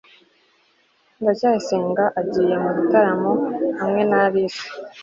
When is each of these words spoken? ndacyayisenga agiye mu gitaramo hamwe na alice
ndacyayisenga 1.21 2.03
agiye 2.19 2.55
mu 2.63 2.69
gitaramo 2.77 3.31
hamwe 3.79 4.01
na 4.09 4.17
alice 4.25 4.65